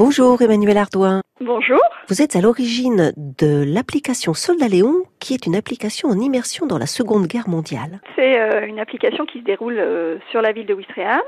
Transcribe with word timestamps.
Bonjour 0.00 0.40
Emmanuel 0.40 0.78
Ardouin. 0.78 1.20
Bonjour. 1.42 1.78
Vous 2.08 2.22
êtes 2.22 2.34
à 2.34 2.40
l'origine 2.40 3.12
de 3.18 3.62
l'application 3.66 4.32
Soldat 4.32 4.66
Léon, 4.66 5.02
qui 5.20 5.34
est 5.34 5.44
une 5.44 5.54
application 5.54 6.08
en 6.08 6.18
immersion 6.18 6.64
dans 6.64 6.78
la 6.78 6.86
Seconde 6.86 7.26
Guerre 7.26 7.50
mondiale. 7.50 8.00
C'est 8.16 8.40
euh, 8.40 8.66
une 8.66 8.80
application 8.80 9.26
qui 9.26 9.40
se 9.40 9.44
déroule 9.44 9.76
euh, 9.78 10.16
sur 10.30 10.40
la 10.40 10.52
ville 10.52 10.64
de 10.64 10.72
Ouistreham 10.72 11.20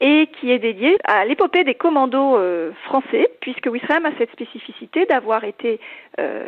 et 0.00 0.28
qui 0.38 0.52
est 0.52 0.60
dédiée 0.60 0.96
à 1.02 1.24
l'épopée 1.24 1.64
des 1.64 1.74
commandos 1.74 2.36
euh, 2.36 2.70
français, 2.84 3.32
puisque 3.40 3.66
Ouistreham 3.66 4.06
a 4.06 4.10
cette 4.16 4.30
spécificité 4.30 5.06
d'avoir 5.06 5.42
été 5.42 5.80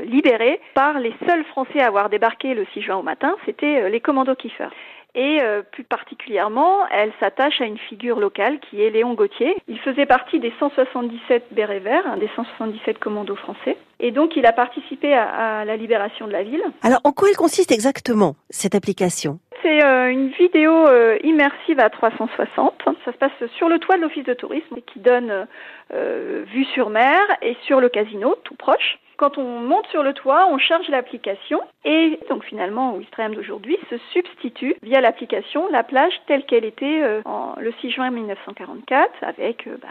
libéré 0.04 0.60
par 0.74 1.00
les 1.00 1.12
seuls 1.26 1.44
Français 1.46 1.80
à 1.80 1.88
avoir 1.88 2.10
débarqué 2.10 2.54
le 2.54 2.64
6 2.74 2.82
juin 2.82 2.96
au 2.98 3.02
matin, 3.02 3.34
c'était 3.44 3.90
les 3.90 3.98
commandos 3.98 4.36
Kiefer 4.36 4.68
et 5.16 5.40
euh, 5.40 5.62
plus 5.62 5.82
particulièrement, 5.82 6.86
elle 6.90 7.10
s'attache 7.18 7.60
à 7.60 7.64
une 7.64 7.78
figure 7.78 8.20
locale 8.20 8.60
qui 8.60 8.82
est 8.82 8.90
Léon 8.90 9.14
Gauthier. 9.14 9.56
Il 9.66 9.80
faisait 9.80 10.04
partie 10.04 10.38
des 10.38 10.52
177 10.60 11.46
bérets 11.52 11.80
verts, 11.80 12.16
des 12.18 12.28
177 12.36 12.98
commandos 12.98 13.34
français, 13.34 13.78
et 13.98 14.10
donc 14.10 14.36
il 14.36 14.44
a 14.44 14.52
participé 14.52 15.14
à, 15.14 15.64
la 15.64 15.76
libération 15.76 16.26
de 16.26 16.32
la 16.32 16.42
ville. 16.42 16.62
Alors 16.82 17.00
en 17.04 17.12
quoi 17.12 17.30
elle 17.30 17.36
consiste 17.36 17.72
exactement, 17.72 18.36
cette 18.50 18.74
application? 18.74 19.38
C'est 19.62 19.82
euh, 19.82 20.10
une 20.10 20.28
vidéo 20.28 20.70
euh, 20.86 21.16
immersive 21.24 21.80
à 21.80 21.88
360. 21.88 22.82
Ça 23.06 23.12
se 23.12 23.16
passe 23.16 23.32
sur 23.56 23.70
le 23.70 23.78
toit 23.78 23.96
de 23.96 24.02
l'office 24.02 24.24
de 24.24 24.34
tourisme 24.34 24.76
qui 24.86 25.00
donne 25.00 25.46
vue 25.92 26.64
sur 26.74 26.90
mer 26.90 27.20
et 27.40 27.56
sur 27.62 27.80
le 27.80 27.88
casino 27.88 28.34
tout 28.44 28.56
proche. 28.56 28.98
Quand 29.16 29.38
on 29.38 29.60
monte 29.60 29.86
sur 29.88 30.02
le 30.02 30.12
toit, 30.12 30.46
on 30.50 30.58
charge 30.58 30.88
l'application 30.88 31.60
et 31.84 32.18
donc 32.28 32.44
finalement, 32.44 32.94
Wistreham 32.94 33.34
d'aujourd'hui 33.34 33.78
se 33.88 33.96
substitue 34.12 34.74
via 34.82 35.00
l'application 35.00 35.68
la 35.70 35.82
plage 35.82 36.12
telle 36.26 36.44
qu'elle 36.44 36.64
était 36.64 37.02
euh, 37.02 37.22
en, 37.24 37.54
le 37.58 37.72
6 37.80 37.92
juin 37.92 38.10
1944 38.10 39.10
avec 39.22 39.66
euh, 39.66 39.76
bah, 39.80 39.88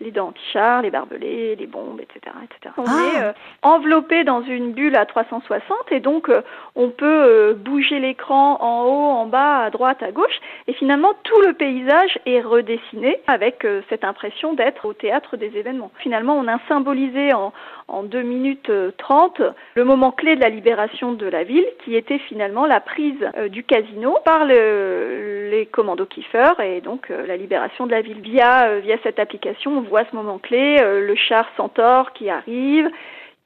les 0.00 0.10
dents 0.12 0.28
anti-chars, 0.28 0.82
les 0.82 0.90
barbelés, 0.90 1.56
les 1.56 1.66
bombes, 1.66 2.00
etc. 2.00 2.36
etc. 2.44 2.74
On 2.76 2.84
ah. 2.86 3.18
est 3.18 3.22
euh, 3.22 3.32
enveloppé 3.62 4.22
dans 4.22 4.42
une 4.42 4.72
bulle 4.72 4.94
à 4.94 5.06
360 5.06 5.62
et 5.90 6.00
donc 6.00 6.30
on 6.76 6.90
peut 6.90 7.54
bouger 7.54 7.98
l'écran 7.98 8.58
en 8.60 8.84
haut, 8.84 9.10
en 9.18 9.26
bas, 9.26 9.64
à 9.64 9.70
droite, 9.70 10.02
à 10.02 10.12
gauche 10.12 10.38
et 10.68 10.74
finalement 10.74 11.12
tout 11.24 11.40
le 11.40 11.54
paysage 11.54 12.18
est 12.26 12.40
redessiné 12.40 13.18
avec 13.26 13.66
cette 13.88 14.04
impression 14.04 14.54
d'être 14.54 14.84
au 14.84 14.92
théâtre 14.92 15.36
des 15.36 15.56
événements. 15.56 15.90
Finalement, 15.98 16.36
on 16.36 16.46
a 16.46 16.58
symbolisé 16.68 17.32
en, 17.32 17.52
en 17.88 18.02
2 18.02 18.22
minutes 18.22 18.59
30 18.98 19.42
le 19.74 19.84
moment 19.84 20.10
clé 20.10 20.36
de 20.36 20.40
la 20.40 20.48
libération 20.48 21.12
de 21.12 21.26
la 21.26 21.44
ville, 21.44 21.66
qui 21.84 21.96
était 21.96 22.18
finalement 22.18 22.66
la 22.66 22.80
prise 22.80 23.14
euh, 23.36 23.48
du 23.48 23.64
casino 23.64 24.16
par 24.24 24.44
les 24.44 25.68
commandos 25.72 26.06
Kiefer 26.06 26.52
et 26.62 26.80
donc 26.80 27.10
euh, 27.10 27.26
la 27.26 27.36
libération 27.36 27.86
de 27.86 27.92
la 27.92 28.02
ville. 28.02 28.20
Via, 28.20 28.68
euh, 28.68 28.80
via 28.80 28.96
cette 29.02 29.18
application, 29.18 29.78
on 29.78 29.82
voit 29.82 30.04
ce 30.10 30.14
moment 30.14 30.38
clé, 30.38 30.78
le 30.80 31.14
char 31.14 31.46
Centaure 31.56 32.12
qui 32.12 32.30
arrive, 32.30 32.90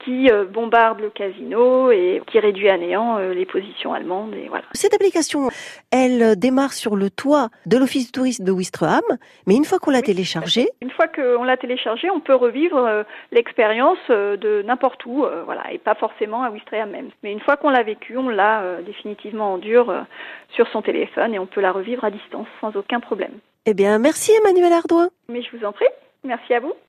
qui 0.05 0.29
euh, 0.29 0.45
bombarde 0.45 1.01
le 1.01 1.09
casino 1.09 1.91
et 1.91 2.21
qui 2.27 2.39
réduit 2.39 2.69
à 2.69 2.77
néant 2.77 3.17
euh, 3.17 3.33
les 3.33 3.45
positions 3.45 3.93
allemandes. 3.93 4.33
Et 4.35 4.47
voilà. 4.47 4.63
Cette 4.73 4.93
application, 4.93 5.49
elle 5.91 6.37
démarre 6.37 6.73
sur 6.73 6.95
le 6.95 7.09
toit 7.09 7.49
de 7.65 7.77
l'office 7.77 8.07
de 8.07 8.11
tourisme 8.11 8.43
de 8.45 8.51
Wistreham, 8.51 9.03
mais 9.47 9.55
une 9.55 9.65
fois 9.65 9.79
qu'on 9.79 9.91
l'a 9.91 10.03
téléchargée... 10.03 10.69
Une 10.81 10.91
fois 10.91 11.07
qu'on 11.07 11.43
l'a 11.43 11.57
téléchargée, 11.57 12.09
on 12.11 12.19
peut 12.19 12.35
revivre 12.35 12.77
euh, 12.77 13.03
l'expérience 13.31 13.97
de 14.09 14.61
n'importe 14.61 15.03
où, 15.05 15.25
voilà, 15.45 15.71
et 15.71 15.79
pas 15.79 15.95
forcément 15.95 16.43
à 16.43 16.51
Wistreham 16.51 16.91
même. 16.91 17.09
Mais 17.23 17.31
une 17.31 17.39
fois 17.39 17.57
qu'on 17.57 17.69
l'a 17.69 17.83
vécu, 17.83 18.17
on 18.17 18.29
l'a 18.29 18.81
définitivement 18.85 19.53
en 19.53 19.57
dur 19.57 19.93
sur 20.49 20.67
son 20.67 20.81
téléphone 20.81 21.33
et 21.33 21.39
on 21.39 21.47
peut 21.47 21.61
la 21.61 21.71
revivre 21.71 22.03
à 22.03 22.11
distance 22.11 22.47
sans 22.61 22.75
aucun 22.75 22.99
problème. 22.99 23.31
Eh 23.65 23.73
bien, 23.73 23.97
merci 23.97 24.31
Emmanuel 24.39 24.73
Ardouin. 24.73 25.09
Mais 25.27 25.41
je 25.41 25.57
vous 25.57 25.65
en 25.65 25.71
prie. 25.71 25.87
Merci 26.23 26.53
à 26.53 26.59
vous. 26.59 26.73